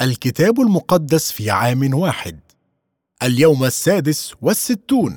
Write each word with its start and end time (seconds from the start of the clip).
الكتاب 0.00 0.60
المقدس 0.60 1.32
في 1.32 1.50
عام 1.50 1.94
واحد. 1.94 2.40
اليوم 3.22 3.64
السادس 3.64 4.34
والستون. 4.42 5.14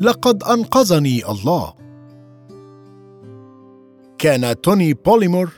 لقد 0.00 0.42
أنقذني 0.42 1.30
الله. 1.30 1.74
كان 4.18 4.60
توني 4.60 4.94
بوليمور 4.94 5.52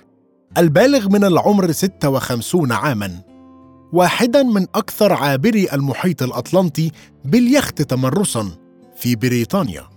البالغ 0.59 1.09
من 1.09 1.25
العمر 1.25 1.73
56 1.73 2.73
عاما 2.73 3.23
واحدا 3.93 4.43
من 4.43 4.67
أكثر 4.75 5.13
عابري 5.13 5.73
المحيط 5.73 6.23
الأطلنطي 6.23 6.91
باليخت 7.25 7.83
تمرسا 7.83 8.51
في 8.97 9.17
بريطانيا. 9.17 9.89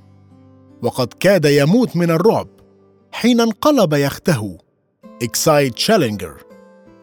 وقد 0.82 1.14
كاد 1.20 1.46
يموت 1.46 1.96
من 1.96 2.12
الرعب 2.12 2.48
حين 3.12 3.42
انقلب 3.42 3.94
يخته 3.94 4.58
إكسايد 5.24 5.74
تشالنجر 5.74 6.53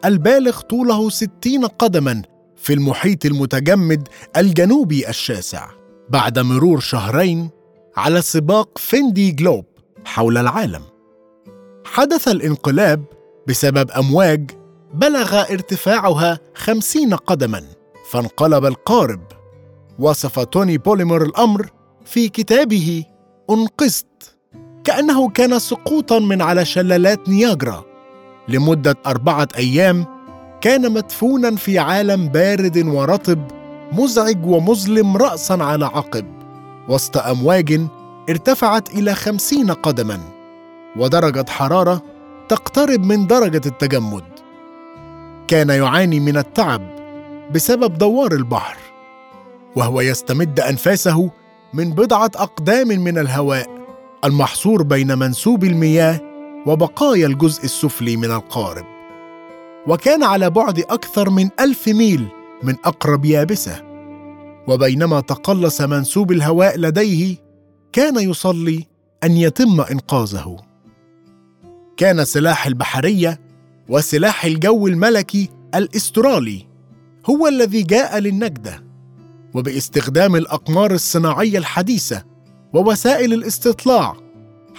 البالغ 0.04 0.60
طوله 0.60 1.10
ستين 1.10 1.64
قدما 1.64 2.22
في 2.56 2.72
المحيط 2.72 3.27
المتجمد 3.27 4.08
الجنوبي 4.36 5.08
الشاسع 5.08 5.70
بعد 6.08 6.38
مرور 6.38 6.80
شهرين 6.80 7.50
على 7.96 8.22
سباق 8.22 8.78
فيندي 8.78 9.30
جلوب 9.30 9.64
حول 10.05 10.38
العالم. 10.38 10.82
حدث 11.84 12.28
الانقلاب 12.28 13.05
بسبب 13.48 13.91
أمواج 13.91 14.50
بلغ 14.94 15.41
ارتفاعها 15.41 16.38
خمسين 16.55 17.14
قدما 17.14 17.64
فانقلب 18.10 18.64
القارب. 18.64 19.22
وصف 19.98 20.41
توني 20.41 20.78
بوليمور 20.78 21.23
الأمر 21.22 21.70
في 22.05 22.28
كتابه 22.28 23.05
أنقذت 23.50 24.36
كأنه 24.84 25.28
كان 25.28 25.58
سقوطا 25.58 26.19
من 26.19 26.42
على 26.42 26.64
شلالات 26.64 27.28
نياجرا. 27.28 27.89
لمدة 28.48 28.96
أربعة 29.06 29.48
أيام 29.56 30.06
كان 30.60 30.92
مدفونا 30.92 31.56
في 31.56 31.78
عالم 31.78 32.28
بارد 32.28 32.86
ورطب 32.86 33.38
مزعج 33.92 34.46
ومظلم 34.46 35.16
رأسا 35.16 35.52
على 35.52 35.84
عقب. 35.84 36.27
وسط 36.88 37.16
أمواج 37.16 37.80
ارتفعت 38.30 38.91
إلى 38.91 39.14
خمسين 39.14 39.70
قدما. 39.70 40.20
ودرجة 40.97 41.44
حرارة 41.48 42.02
تقترب 42.48 43.05
من 43.05 43.27
درجة 43.27 43.62
التجمد. 43.66 44.24
كان 45.48 45.69
يعاني 45.69 46.20
من 46.20 46.36
التعب 46.36 46.82
بسبب 47.54 47.98
دوار 47.98 48.32
البحر. 48.32 48.77
وهو 49.77 50.00
يستمد 50.00 50.60
أنفاسه 50.60 51.30
من 51.75 51.91
بضعة 51.91 52.30
أقدام 52.36 52.88
من 52.88 53.19
الهواء 53.19 53.66
المحصور 54.25 54.82
بين 54.82 55.19
منسوب 55.19 55.64
المياه 55.64 56.30
وبقايا 56.66 57.27
الجزء 57.27 57.64
السفلي 57.64 58.16
من 58.16 58.30
القارب. 58.30 58.84
وكان 59.86 60.22
على 60.22 60.50
بعد 60.50 60.78
أكثر 60.78 61.30
من 61.30 61.48
ألف 61.61 61.89
ميل 61.89 62.28
من 62.62 62.75
أقرب 62.84 63.25
يابسة. 63.25 63.83
وبينما 64.69 65.20
تقلص 65.20 65.81
منسوب 65.81 66.33
الهواء 66.33 66.78
لديه 66.78 67.36
كان 67.92 68.31
يصلي 68.31 68.86
أن 69.25 69.36
يتم 69.36 69.81
إنقاذه. 69.81 70.56
كان 71.97 72.25
سلاح 72.25 72.66
البحرية 72.66 73.41
وسلاح 73.88 74.44
الجو 74.44 74.86
الملكي 74.86 75.48
الإسترالي 75.75 76.66
هو 77.31 77.47
الذي 77.47 77.83
جاء 77.83 78.19
للنجدة. 78.19 78.84
وباستخدام 79.55 80.36
الأقمار 80.36 80.91
الصناعية 80.91 81.58
الحديثة 81.58 82.25
ووسائل 82.72 83.33
الاستطلاع 83.33 84.16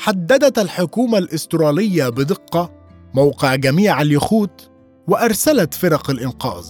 حددت 0.01 0.59
الحكومة 0.59 1.17
الأسترالية 1.17 2.09
بدقة 2.09 2.71
موقع 3.13 3.55
جميع 3.55 4.01
اليخوت 4.01 4.69
وأرسلت 5.07 5.73
فرق 5.73 6.09
الإنقاذ. 6.09 6.67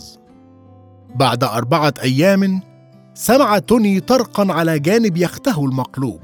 بعد 1.16 1.44
أربعة 1.44 1.94
أيام 2.04 2.62
سمع 3.14 3.60
توني 3.60 4.00
طرقا 4.00 4.54
على 4.54 4.80
جانب 4.80 5.18
يخته 5.18 5.66
المقلوب 5.66 6.22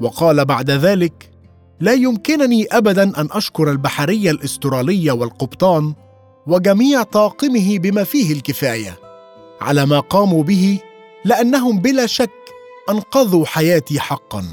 وقال 0.00 0.44
بعد 0.44 0.70
ذلك 0.70 1.30
لا 1.80 1.92
يمكنني 1.92 2.66
ابدا 2.72 3.02
أن 3.02 3.28
أشكر 3.30 3.70
البحرية 3.70 4.30
الأسترالية 4.30 5.12
والقبطان 5.12 5.94
وجميع 6.46 7.02
طاقمه 7.02 7.78
بما 7.78 8.04
فيه 8.04 8.32
الكفاية 8.32 8.98
على 9.60 9.86
ما 9.86 10.00
قاموا 10.00 10.42
به 10.42 10.80
لأنهم 11.24 11.78
بلا 11.78 12.06
شك 12.06 12.30
أنقذوا 12.90 13.46
حياتي 13.46 14.00
حقا 14.00 14.44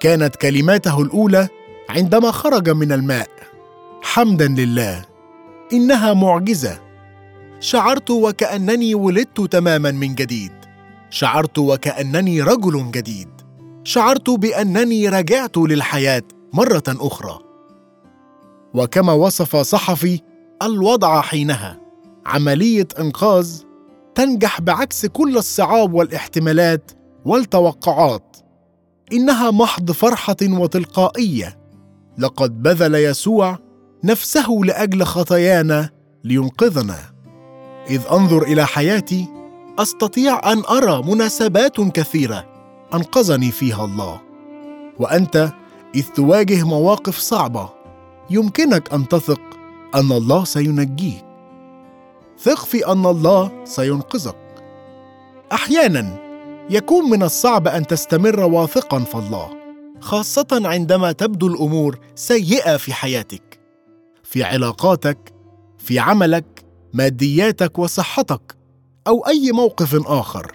كانت 0.00 0.36
كلماته 0.36 1.02
الأولى 1.02 1.48
عندما 1.88 2.30
خرج 2.30 2.70
من 2.70 2.92
الماء. 2.92 3.28
حمدا 4.02 4.48
لله 4.48 5.04
إنها 5.72 6.14
معجزة. 6.14 6.80
شعرت 7.60 8.10
وكأنني 8.10 8.94
ولدت 8.94 9.40
تماما 9.40 9.90
من 9.90 10.14
جديد. 10.14 10.52
شعرت 11.10 11.58
وكأنني 11.58 12.42
رجل 12.42 12.90
جديد. 12.90 13.28
شعرت 13.84 14.30
بأنني 14.30 15.08
رجعت 15.08 15.56
للحياة 15.56 16.22
مرة 16.52 16.84
أخرى. 16.88 17.38
وكما 18.74 19.12
وصف 19.12 19.56
صحفي 19.56 20.20
الوضع 20.62 21.20
حينها 21.20 21.80
عملية 22.26 22.88
إنقاذ 22.98 23.60
تنجح 24.14 24.60
بعكس 24.60 25.06
كل 25.06 25.36
الصعاب 25.36 25.94
والاحتمالات 25.94 26.90
والتوقعات 27.24 28.25
إنها 29.12 29.50
محض 29.50 29.90
فرحة 29.90 30.36
وتلقائية. 30.42 31.58
لقد 32.18 32.62
بذل 32.62 32.94
يسوع 32.94 33.58
نفسه 34.04 34.48
لأجل 34.64 35.04
خطايانا 35.04 35.90
لينقذنا. 36.24 36.98
إذ 37.90 38.00
أنظر 38.12 38.42
إلى 38.42 38.66
حياتي 38.66 39.26
أستطيع 39.78 40.52
أن 40.52 40.62
أرى 40.70 41.02
مناسبات 41.02 41.80
كثيرة 41.80 42.46
أنقذني 42.94 43.50
فيها 43.50 43.84
الله. 43.84 44.20
وأنت 44.98 45.52
إذ 45.94 46.02
تواجه 46.02 46.64
مواقف 46.64 47.18
صعبة 47.18 47.68
يمكنك 48.30 48.92
أن 48.92 49.08
تثق 49.08 49.40
أن 49.94 50.12
الله 50.12 50.44
سينجيك. 50.44 51.24
ثق 52.38 52.64
في 52.64 52.86
أن 52.86 53.06
الله 53.06 53.50
سينقذك. 53.64 54.36
أحيانا 55.52 56.25
يكون 56.70 57.10
من 57.10 57.22
الصعب 57.22 57.68
أن 57.68 57.86
تستمر 57.86 58.40
واثقا 58.40 58.98
في 58.98 59.14
الله 59.14 59.50
خاصة 60.00 60.46
عندما 60.52 61.12
تبدو 61.12 61.46
الأمور 61.46 61.98
سيئة 62.14 62.76
في 62.76 62.92
حياتك 62.92 63.60
في 64.22 64.42
علاقاتك 64.42 65.34
في 65.78 65.98
عملك 65.98 66.64
مادياتك 66.92 67.78
وصحتك 67.78 68.56
أو 69.06 69.26
أي 69.26 69.52
موقف 69.52 70.06
آخر. 70.06 70.52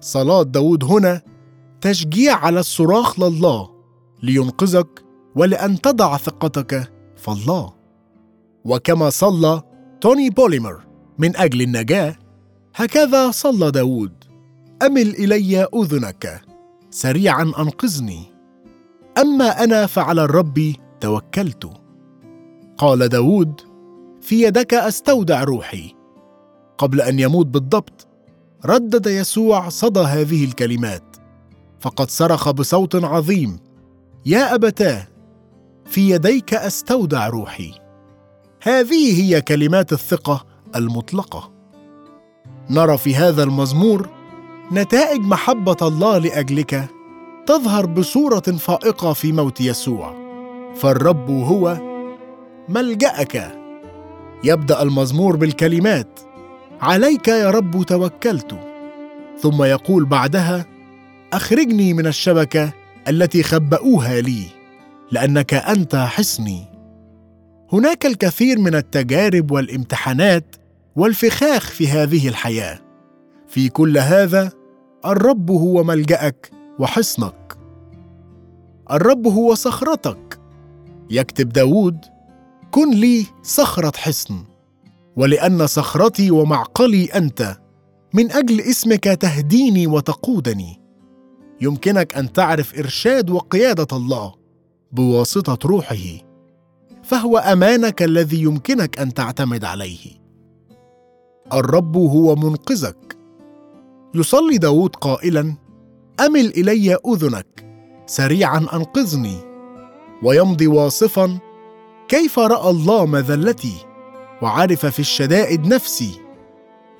صلاة 0.00 0.42
داود 0.42 0.84
هنا 0.84 1.22
تشجيع 1.80 2.36
على 2.36 2.60
الصراخ 2.60 3.20
لله 3.20 3.70
لينقذك 4.22 5.04
ولأن 5.36 5.80
تضع 5.80 6.16
ثقتك 6.16 6.92
في 7.16 7.28
الله. 7.28 7.72
وكما 8.64 9.10
صلى 9.10 9.62
توني 10.00 10.30
بوليمر 10.30 10.84
من 11.18 11.36
أجل 11.36 11.62
النجاة 11.62 12.16
هكذا 12.74 13.30
صلى 13.30 13.70
داود. 13.70 14.23
أمل 14.82 15.08
إلي 15.08 15.64
أذنك. 15.74 16.40
سريعا 16.90 17.42
أنقذني. 17.42 18.32
أما 19.18 19.64
أنا 19.64 19.86
فعلى 19.86 20.24
الرب 20.24 20.72
توكلت. 21.00 21.70
قال 22.78 23.08
داود 23.08 23.60
في 24.20 24.42
يدك 24.42 24.74
أستودع 24.74 25.44
روحي. 25.44 25.94
قبل 26.78 27.00
أن 27.00 27.18
يموت 27.18 27.46
بالضبط 27.46 28.06
ردد 28.64 29.06
يسوع 29.06 29.68
صدى 29.68 30.00
هذه 30.00 30.44
الكلمات. 30.44 31.16
فقد 31.80 32.10
صرخ 32.10 32.50
بصوت 32.50 33.04
عظيم 33.04 33.60
يا 34.26 34.54
أبتاه 34.54 35.08
في 35.84 36.10
يديك 36.10 36.54
أستودع 36.54 37.28
روحي. 37.28 37.72
هذه 38.62 39.22
هي 39.22 39.40
كلمات 39.40 39.92
الثقة 39.92 40.46
المطلقة. 40.76 41.52
نرى 42.70 42.98
في 42.98 43.16
هذا 43.16 43.42
المزمور 43.42 44.08
نتائج 44.74 45.20
محبة 45.20 45.76
الله 45.82 46.18
لأجلك 46.18 46.88
تظهر 47.46 47.86
بصورة 47.86 48.40
فائقة 48.40 49.12
في 49.12 49.32
موت 49.32 49.60
يسوع. 49.60 50.14
فالرب 50.76 51.30
هو 51.30 51.78
ملجأك. 52.68 53.58
يبدأ 54.44 54.82
المزمور 54.82 55.36
بالكلمات. 55.36 56.20
عليك 56.80 57.28
يا 57.28 57.50
رب 57.50 57.82
توكلت. 57.82 58.58
ثم 59.40 59.62
يقول 59.62 60.04
بعدها 60.04 60.66
أخرجني 61.32 61.94
من 61.94 62.06
الشبكة 62.06 62.72
التي 63.08 63.42
خبأوها 63.42 64.20
لي 64.20 64.46
لأنك 65.10 65.54
أنت 65.54 65.96
حصني. 65.96 66.64
هناك 67.72 68.06
الكثير 68.06 68.58
من 68.58 68.74
التجارب 68.74 69.50
والامتحانات 69.50 70.56
والفخاخ 70.96 71.70
في 71.70 71.88
هذه 71.88 72.28
الحياة. 72.28 72.78
في 73.48 73.68
كل 73.68 73.98
هذا 73.98 74.63
الرب 75.06 75.50
هو 75.50 75.84
ملجأك 75.84 76.50
وحصنك. 76.78 77.58
الرب 78.90 79.26
هو 79.26 79.54
صخرتك. 79.54 80.40
يكتب 81.10 81.48
داود 81.48 81.98
كن 82.70 82.90
لي 82.90 83.26
صخرة 83.42 83.92
حصن 83.96 84.44
ولأن 85.16 85.66
صخرتي 85.66 86.30
ومعقلي 86.30 87.04
أنت 87.04 87.56
من 88.14 88.32
أجل 88.32 88.60
اسمك 88.60 89.04
تهديني 89.04 89.86
وتقودني. 89.86 90.80
يمكنك 91.60 92.16
أن 92.16 92.32
تعرف 92.32 92.78
إرشاد 92.78 93.30
وقيادة 93.30 93.96
الله 93.96 94.34
بواسطة 94.92 95.68
روحه 95.68 96.04
فهو 97.02 97.38
أمانك 97.38 98.02
الذي 98.02 98.42
يمكنك 98.42 98.98
أن 98.98 99.14
تعتمد 99.14 99.64
عليه. 99.64 100.24
الرب 101.52 101.96
هو 101.96 102.34
منقذك. 102.36 103.13
يصلي 104.14 104.58
داود 104.58 104.96
قائلا 104.96 105.54
أمل 106.20 106.46
إلي 106.46 106.94
أذنك 106.94 107.46
سريعا 108.06 108.58
أنقذني. 108.58 109.36
ويمضي 110.22 110.66
واصفا 110.66 111.38
كيف 112.08 112.38
رأى 112.38 112.70
الله 112.70 113.06
مذلتي 113.06 113.74
وعرف 114.42 114.86
في 114.86 114.98
الشدائد 114.98 115.66
نفسي. 115.66 116.20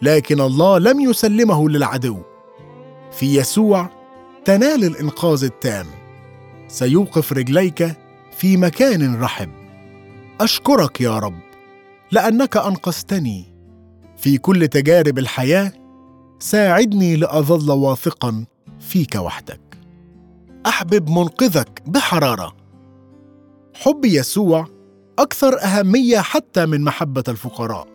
لكن 0.02 0.40
الله 0.40 0.78
لم 0.78 1.00
يسلمه 1.00 1.68
للعدو. 1.68 2.18
في 3.12 3.36
يسوع 3.36 3.88
تنال 4.44 4.84
الإنقاذ 4.84 5.44
التام. 5.44 5.86
سيوقف 6.68 7.32
رجليك 7.32 7.96
في 8.36 8.56
مكان 8.56 9.20
رحب. 9.20 9.50
أشكرك 10.40 11.00
يا 11.00 11.18
رب 11.18 11.40
لأنك 12.10 12.56
أنقذتني. 12.56 13.54
في 14.16 14.38
كل 14.38 14.68
تجارب 14.68 15.18
الحياة 15.18 15.72
ساعدني 16.44 17.16
لأظل 17.16 17.70
واثقا 17.70 18.44
فيك 18.80 19.14
وحدك. 19.14 19.60
أحبب 20.66 21.10
منقذك 21.10 21.82
بحرارة. 21.86 22.56
حب 23.74 24.04
يسوع 24.04 24.66
أكثر 25.18 25.62
أهمية 25.62 26.18
حتى 26.18 26.66
من 26.66 26.80
محبة 26.80 27.24
الفقراء. 27.28 27.86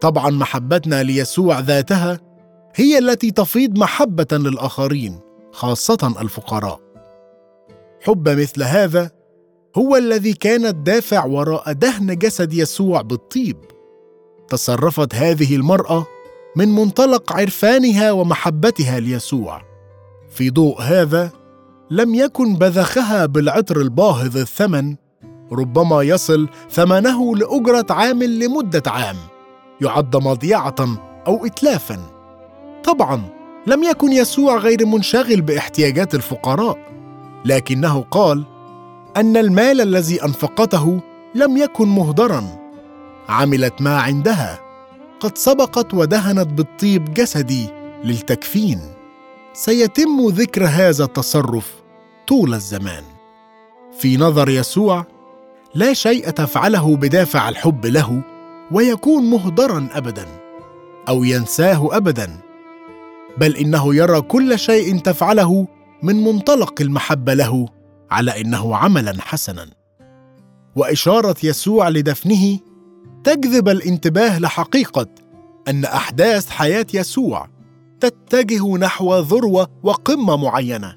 طبعا 0.00 0.30
محبتنا 0.30 1.02
ليسوع 1.02 1.58
ذاتها 1.58 2.20
هي 2.74 2.98
التي 2.98 3.30
تفيض 3.30 3.78
محبة 3.78 4.28
للآخرين 4.32 5.20
خاصة 5.52 6.14
الفقراء. 6.20 6.80
حب 8.00 8.28
مثل 8.28 8.62
هذا 8.62 9.10
هو 9.78 9.96
الذي 9.96 10.32
كان 10.32 10.66
الدافع 10.66 11.24
وراء 11.24 11.72
دهن 11.72 12.18
جسد 12.18 12.52
يسوع 12.52 13.00
بالطيب. 13.00 13.56
تصرفت 14.48 15.14
هذه 15.14 15.56
المرأة 15.56 16.06
من 16.56 16.74
منطلق 16.74 17.32
عرفانها 17.32 18.12
ومحبتها 18.12 19.00
ليسوع. 19.00 19.62
في 20.30 20.50
ضوء 20.50 20.80
هذا 20.80 21.30
لم 21.90 22.14
يكن 22.14 22.54
بذخها 22.54 23.26
بالعطر 23.26 23.80
الباهظ 23.80 24.36
الثمن 24.36 24.96
ربما 25.52 26.02
يصل 26.02 26.48
ثمنه 26.70 27.36
لأجرة 27.36 27.86
عامل 27.90 28.38
لمدة 28.38 28.82
عام 28.86 29.16
يعد 29.80 30.16
مضيعة 30.16 30.74
أو 31.26 31.46
اتلافا. 31.46 31.98
طبعا 32.84 33.22
لم 33.66 33.84
يكن 33.84 34.12
يسوع 34.12 34.56
غير 34.56 34.86
منشغل 34.86 35.40
باحتياجات 35.40 36.14
الفقراء 36.14 36.78
لكنه 37.44 38.04
قال 38.10 38.44
أن 39.16 39.36
المال 39.36 39.80
الذي 39.80 40.24
أنفقته 40.24 41.00
لم 41.34 41.56
يكن 41.56 41.88
مهدرا 41.88 42.44
عملت 43.28 43.82
ما 43.82 44.00
عندها. 44.00 44.67
قد 45.20 45.38
سبقت 45.38 45.94
ودهنت 45.94 46.46
بالطيب 46.46 47.14
جسدي 47.14 47.68
للتكفين. 48.04 48.80
سيتم 49.52 50.28
ذكر 50.28 50.66
هذا 50.66 51.04
التصرف 51.04 51.74
طول 52.26 52.54
الزمان. 52.54 53.04
في 53.98 54.16
نظر 54.16 54.48
يسوع 54.48 55.06
لا 55.74 55.92
شيء 55.92 56.30
تفعله 56.30 56.96
بدافع 56.96 57.48
الحب 57.48 57.86
له 57.86 58.22
ويكون 58.72 59.30
مهدرا 59.30 59.88
ابدا 59.92 60.26
أو 61.08 61.24
ينساه 61.24 61.96
ابدا 61.96 62.36
بل 63.38 63.56
إنه 63.56 63.94
يرى 63.94 64.20
كل 64.20 64.58
شيء 64.58 64.98
تفعله 64.98 65.66
من 66.02 66.24
منطلق 66.24 66.74
المحبة 66.80 67.34
له 67.34 67.68
على 68.10 68.40
إنه 68.40 68.76
عملا 68.76 69.16
حسنا. 69.20 69.66
وإشارة 70.76 71.36
يسوع 71.42 71.88
لدفنه 71.88 72.58
تجذب 73.28 73.68
الانتباه 73.68 74.38
لحقيقة 74.38 75.06
أن 75.68 75.84
أحداث 75.84 76.50
حياة 76.50 76.86
يسوع 76.94 77.48
تتجه 78.00 78.76
نحو 78.76 79.18
ذروة 79.18 79.68
وقمة 79.82 80.36
معينة. 80.36 80.94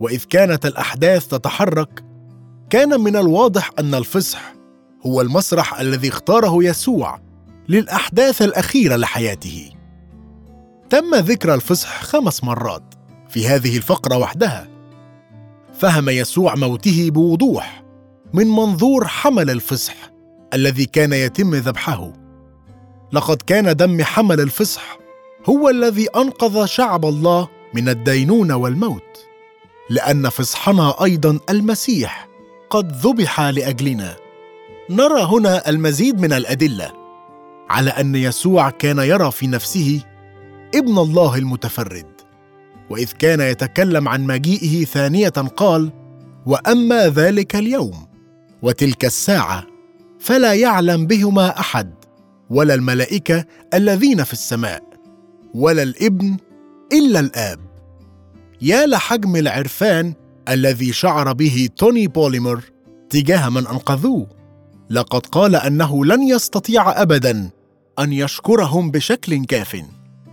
وإذ 0.00 0.24
كانت 0.24 0.66
الأحداث 0.66 1.26
تتحرك 1.26 2.04
كان 2.70 3.00
من 3.00 3.16
الواضح 3.16 3.70
أن 3.78 3.94
الفصح 3.94 4.54
هو 5.06 5.20
المسرح 5.20 5.80
الذي 5.80 6.08
اختاره 6.08 6.64
يسوع 6.64 7.20
للأحداث 7.68 8.42
الأخيرة 8.42 8.96
لحياته. 8.96 9.70
تم 10.90 11.14
ذكر 11.14 11.54
الفصح 11.54 12.02
خمس 12.02 12.44
مرات 12.44 12.94
في 13.28 13.48
هذه 13.48 13.76
الفقرة 13.76 14.16
وحدها. 14.16 14.68
فهم 15.78 16.08
يسوع 16.08 16.54
موته 16.54 17.10
بوضوح 17.10 17.84
من 18.34 18.46
منظور 18.46 19.06
حمل 19.06 19.50
الفصح 19.50 20.15
الذي 20.56 20.86
كان 20.86 21.12
يتم 21.12 21.54
ذبحه. 21.54 22.12
لقد 23.12 23.42
كان 23.42 23.76
دم 23.76 24.02
حمل 24.02 24.40
الفصح 24.40 24.98
هو 25.48 25.68
الذي 25.68 26.06
أنقذ 26.16 26.66
شعب 26.66 27.04
الله 27.04 27.48
من 27.74 27.88
الدينونه 27.88 28.56
والموت 28.56 29.26
لأن 29.90 30.28
فصحنا 30.28 31.04
أيضا 31.04 31.38
المسيح 31.50 32.28
قد 32.70 32.92
ذبح 32.92 33.40
لأجلنا. 33.40 34.16
نرى 34.90 35.22
هنا 35.22 35.68
المزيد 35.68 36.20
من 36.20 36.32
الأدلة 36.32 36.92
على 37.70 37.90
أن 37.90 38.14
يسوع 38.14 38.70
كان 38.70 38.98
يرى 38.98 39.30
في 39.30 39.46
نفسه 39.46 40.02
ابن 40.74 40.98
الله 40.98 41.36
المتفرد 41.36 42.06
وإذ 42.90 43.12
كان 43.12 43.40
يتكلم 43.40 44.08
عن 44.08 44.26
مجيئه 44.26 44.84
ثانية 44.84 45.28
قال 45.28 45.92
وأما 46.46 47.08
ذلك 47.08 47.56
اليوم 47.56 48.06
وتلك 48.62 49.04
الساعة 49.04 49.66
فلا 50.18 50.54
يعلم 50.54 51.06
بهما 51.06 51.60
أحد 51.60 51.94
ولا 52.50 52.74
الملائكة 52.74 53.44
الذين 53.74 54.24
في 54.24 54.32
السماء 54.32 54.82
ولا 55.54 55.82
الإبن 55.82 56.36
إلا 56.92 57.20
الآب. 57.20 57.58
يا 58.62 58.86
لحجم 58.86 59.36
العرفان 59.36 60.14
الذي 60.48 60.92
شعر 60.92 61.32
به 61.32 61.68
توني 61.76 62.06
بوليمر 62.06 62.60
تجاه 63.10 63.48
من 63.48 63.66
أنقذوه. 63.66 64.26
لقد 64.90 65.26
قال 65.26 65.56
أنه 65.56 66.04
لن 66.04 66.22
يستطيع 66.22 67.02
ابدا 67.02 67.50
أن 67.98 68.12
يشكرهم 68.12 68.90
بشكل 68.90 69.44
كاف. 69.44 69.82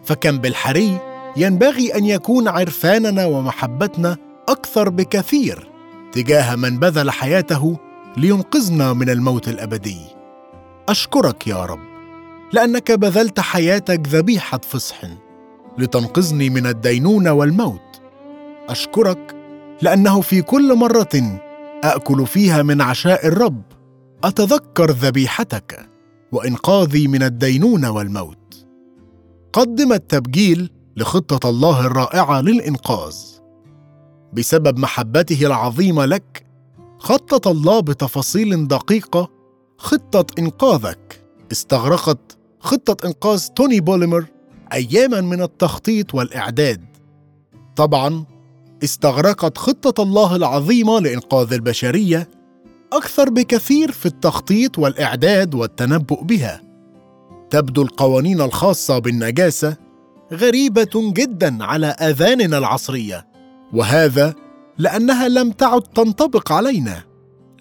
فكم 0.04 0.38
بالحري 0.38 1.00
ينبغي 1.38 1.96
أن 1.96 2.06
يكون 2.06 2.48
عرفاننا 2.48 3.26
ومحبتنا 3.26 4.18
أكثر 4.50 4.90
بكثير 4.90 5.70
تجاه 6.12 6.56
من 6.56 6.80
بذل 6.80 7.12
حياته 7.12 7.80
لينقذنا 8.18 8.94
من 8.94 9.10
الموت 9.10 9.48
الأبدي. 9.48 9.98
أشكرك 10.90 11.48
يا 11.48 11.66
رب 11.66 11.80
لأنك 12.54 12.92
بذلت 12.92 13.40
حياتك 13.40 14.08
ذبيحة 14.08 14.58
فصح 14.58 15.02
لتنقذني 15.78 16.50
من 16.50 16.68
الدينونه 16.68 17.32
والموت. 17.34 18.02
أشكرك 18.70 19.36
لأنه 19.82 20.22
في 20.22 20.42
كل 20.42 20.76
مرة 20.76 21.40
اكل 21.84 22.28
فيها 22.28 22.64
من 22.64 22.82
عشاء 22.82 23.28
الرب. 23.28 23.62
أتذكر 24.24 24.92
ذبيحتك 24.92 25.90
وإنقاذي 26.32 27.08
من 27.08 27.24
الدينونه 27.24 27.92
والموت. 27.92 28.66
قدم 29.54 29.94
التبجيل 29.94 30.70
لخطة 30.98 31.50
الله 31.50 31.86
الرائعة 31.86 32.42
للإنقاذ. 32.42 33.16
بسبب 34.34 34.80
محبته 34.80 35.46
العظيمة 35.46 36.06
لك 36.06 36.46
خطط 37.04 37.48
الله 37.48 37.80
بتفاصيل 37.80 38.68
دقيقة 38.68 39.30
خطة 39.78 40.26
إنقاذك. 40.40 41.24
استغرقت 41.52 42.38
خطة 42.60 43.08
إنقاذ 43.08 43.48
توني 43.48 43.80
بوليمر 43.80 44.26
اياما 44.74 45.22
من 45.22 45.42
التخطيط 45.42 46.16
والإعداد. 46.16 46.86
طبعا 47.76 48.26
استغرقت 48.84 49.58
خطة 49.58 50.04
الله 50.04 50.36
العظيمة 50.36 51.00
لإنقاذ 51.00 51.54
البشرية 51.54 52.30
أكثر 52.94 53.30
بكثير 53.30 53.92
في 53.92 54.06
التخطيط 54.06 54.80
والإعداد 54.80 55.56
والتنبؤ 55.56 56.24
بها. 56.24 56.62
تبدو 57.50 57.82
القوانين 57.82 58.42
الخاصة 58.42 59.00
بالنجاسة 59.00 59.78
غريبة 60.34 61.12
جدا 61.14 61.64
على 61.64 61.88
آذاننا 61.88 62.58
العصرية 62.58 63.28
وهذا 63.74 64.34
لأنها 64.78 65.28
لم 65.28 65.52
تعد 65.52 65.82
تنطبق 65.82 66.52
علينا. 66.52 67.04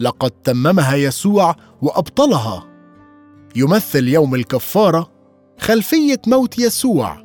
لقد 0.00 0.31
تممها 0.31 0.95
يسوع 0.95 1.57
وأبطلها. 1.83 2.64
يمثل 3.57 4.09
يوم 4.09 4.35
الكفارة 4.35 5.11
خلفية 5.59 6.21
موت 6.26 6.59
يسوع. 6.59 7.25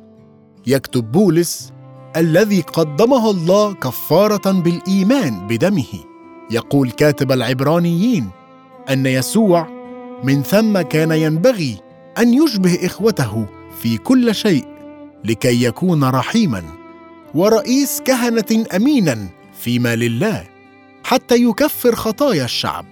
يكتب 0.66 1.12
بولس 1.12 1.72
الذي 2.16 2.60
قدمه 2.60 3.30
الله 3.30 3.74
كفارة 3.74 4.52
بالإيمان 4.52 5.46
بدمه. 5.46 6.04
يقول 6.50 6.90
كاتب 6.90 7.32
العبرانيين 7.32 8.30
أن 8.90 9.06
يسوع 9.06 9.68
من 10.24 10.42
ثم 10.42 10.80
كان 10.80 11.12
ينبغي 11.12 11.80
أن 12.18 12.34
يشبه 12.34 12.86
إخوته 12.86 13.46
في 13.82 13.98
كل 13.98 14.34
شيء 14.34 14.66
لكي 15.24 15.64
يكون 15.64 16.04
رحيما. 16.04 16.62
ورئيس 17.34 18.00
كهنة 18.00 18.64
امينا 18.76 19.28
فيما 19.58 19.96
لله 19.96 20.48
حتى 21.04 21.36
يكفر 21.42 21.94
خطايا 21.94 22.44
الشعب. 22.44 22.86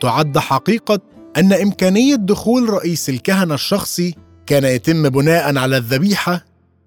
تعد 0.00 0.38
حقيقة 0.38 1.00
أن 1.36 1.52
إمكانية 1.52 2.14
دخول 2.14 2.70
رئيس 2.70 3.08
الكهنة 3.08 3.54
الشخصي 3.54 4.14
كان 4.46 4.64
يتم 4.64 5.08
بناء 5.08 5.56
على 5.58 5.76
الذبيحة 5.76 6.44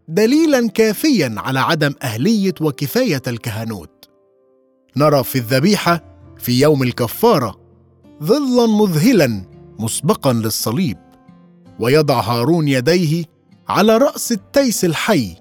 دليلا 0.08 0.68
كافيا 0.68 1.36
على 1.38 1.60
عدم 1.60 1.94
أهلية 2.04 2.54
وكفاية 2.62 3.22
الكهنوت. 3.28 4.10
نرى 4.98 5.24
في 5.24 5.38
الذبيحة 5.38 6.04
في 6.38 6.62
يوم 6.62 6.84
الكفارة 6.84 7.60
ظلا 8.24 8.66
مذهلا 8.68 9.44
مسبقا 9.80 10.34
للصليب 10.34 10.98
ويضع 11.80 12.20
هارون 12.20 12.68
يديه 12.68 13.26
على 13.70 13.98
رأس 13.98 14.32
التيس 14.32 14.86
الحي 14.86 15.36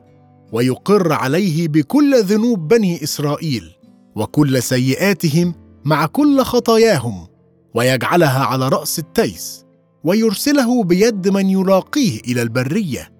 ويقر 0.53 1.13
عليه 1.13 1.69
بكل 1.69 2.23
ذنوب 2.23 2.69
بني 2.69 3.05
إسرائيل 3.05 3.71
وكل 4.17 4.63
سيئاتهم 4.63 5.55
مع 5.85 6.07
كل 6.07 6.43
خطاياهم 6.43 7.27
ويجعلها 7.75 8.45
على 8.45 8.69
رأس 8.69 8.99
التيس 8.99 9.65
ويرسله 10.05 10.85
بيد 10.85 11.29
من 11.29 11.51
يلاقيه 11.51 12.21
إلى 12.21 12.43
البرية 12.43 13.13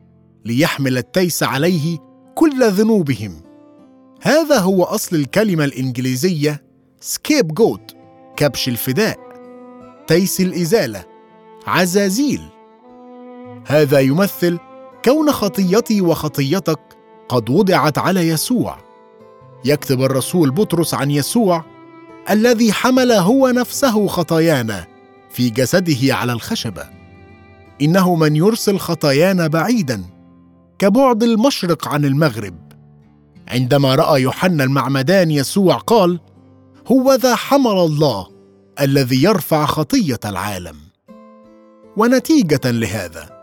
ليحمل 0.45 0.99
التيس 0.99 1.43
عليه 1.43 1.99
كل 2.35 2.71
ذنوبهم. 2.71 3.43
هذا 4.23 4.59
هو 4.59 4.85
أصل 4.85 5.17
الكلمة 5.17 5.65
الإنجليزية 5.65 6.63
scapegoat 7.01 7.97
كبش 8.37 8.69
الفداء 8.69 9.19
تيس 10.07 10.41
الإزالة 10.41 11.05
عزازيل. 11.67 12.41
هذا 13.67 14.01
يمثل 14.01 14.59
كون 15.05 15.33
خطيتي 15.33 16.01
وخطيتك 16.01 16.81
قد 17.29 17.51
وضعت 17.51 17.99
على 17.99 18.29
يسوع. 18.29 18.79
يكتب 19.65 20.03
الرسول 20.03 20.51
بطرس 20.51 20.95
عن 20.95 21.11
يسوع 21.11 21.65
الذي 22.31 22.73
حمل 22.73 23.13
هو 23.13 23.49
نفسه 23.49 24.07
خطايانا 24.07 24.87
في 25.31 25.51
جسده 25.51 26.15
على 26.15 26.33
الخشبة. 26.33 26.85
إنه 27.83 28.15
من 28.15 28.37
يرسل 28.37 28.79
خطايانا 28.79 29.47
بعيدا 29.47 30.05
كبعد 30.79 31.23
المشرق 31.23 31.89
عن 31.89 32.05
المغرب. 32.05 32.55
عندما 33.49 33.95
رأى 33.95 34.23
يوحنا 34.23 34.65
المعمدان 34.65 35.31
يسوع 35.31 35.77
قال 35.77 36.21
هو 36.87 37.15
ذا 37.15 37.35
حمل 37.35 37.79
الله 37.79 38.27
الذي 38.81 39.23
يرفع 39.23 39.67
خطية 39.67 40.21
العالم. 40.25 40.77
ونتيجة 41.97 42.71
لهذا 42.71 43.39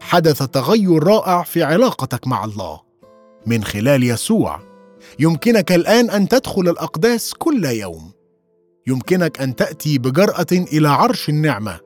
حدث 0.00 0.42
تغير 0.42 1.02
رائع 1.02 1.42
في 1.42 1.62
علاقتك 1.62 2.26
مع 2.26 2.44
الله. 2.44 2.87
من 3.46 3.64
خلال 3.64 4.04
يسوع. 4.04 4.60
يمكنك 5.18 5.72
الآن 5.72 6.10
أن 6.10 6.28
تدخل 6.28 6.68
الأقداس 6.68 7.34
كل 7.34 7.64
يوم. 7.64 8.12
يمكنك 8.86 9.40
أن 9.40 9.56
تأتي 9.56 9.98
بجرأة 9.98 10.46
إلى 10.52 10.88
عرش 10.88 11.28
النعمة 11.28 11.80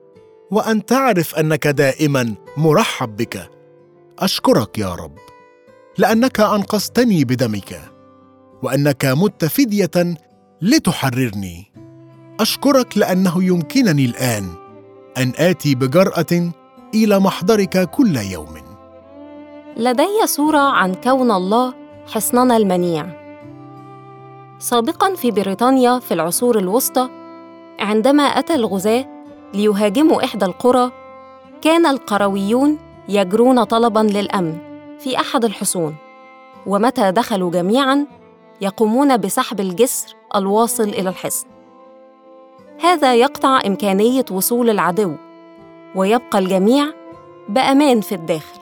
وأن 0.51 0.87
تعرف 0.87 1.35
أنك 1.35 1.67
دائما 1.67 2.35
مرحب 2.57 3.17
بك. 3.17 3.51
أشكرك 4.19 4.79
يا 4.79 4.95
رب 4.95 5.19
لأنك 5.99 6.41
أنقذتني 6.41 7.25
بدمك 7.25 7.81
وأنك 8.63 9.05
مت 9.05 9.45
فديه 9.45 10.15
لتحررني. 10.63 11.73
أشكرك 12.41 12.99
لأنه 12.99 13.45
يمكنني 13.45 14.05
الآن 14.05 14.49
أن 15.19 15.33
آتي 15.37 15.75
بجرأة 15.75 16.53
إلى 16.95 17.19
محضرك 17.19 17.91
كل 17.91 18.17
يوم. 18.17 18.72
لدي 19.76 20.26
صورة 20.26 20.59
عن 20.59 20.95
كون 20.95 21.31
الله 21.31 21.75
حصننا 22.07 22.57
المنيع. 22.57 23.07
سابقاً 24.59 25.14
في 25.14 25.31
بريطانيا 25.31 25.99
في 25.99 26.14
العصور 26.14 26.59
الوسطى، 26.59 27.09
عندما 27.81 28.23
أتى 28.23 28.55
الغزاة 28.55 29.05
ليهاجموا 29.55 30.25
إحدى 30.25 30.45
القرى، 30.45 30.91
كان 31.62 31.87
القرويون 31.87 32.79
يجرون 33.09 33.64
طلباً 33.64 34.00
للأمن 34.00 34.59
في 34.99 35.21
أحد 35.21 35.45
الحصون، 35.45 35.95
ومتى 36.67 37.11
دخلوا 37.12 37.50
جميعاً 37.50 38.07
يقومون 38.61 39.17
بسحب 39.17 39.61
الجسر 39.61 40.17
الواصل 40.37 40.88
إلى 40.88 41.09
الحصن. 41.09 41.47
هذا 42.81 43.14
يقطع 43.14 43.61
إمكانية 43.67 44.25
وصول 44.31 44.71
العدو، 44.71 45.12
ويبقى 45.95 46.38
الجميع 46.38 46.87
بأمان 47.49 48.00
في 48.00 48.14
الداخل. 48.14 48.62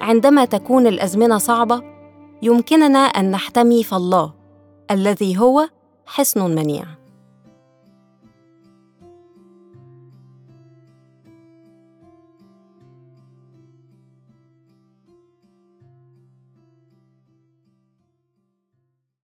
عندما 0.00 0.44
تكون 0.44 0.86
الأزمنة 0.86 1.38
صعبة 1.38 1.82
يمكننا 2.42 2.98
أن 2.98 3.30
نحتمي 3.30 3.84
في 3.84 3.96
الله 3.96 4.32
الذي 4.90 5.38
هو 5.38 5.68
حصن 6.06 6.54
منيع. 6.54 6.84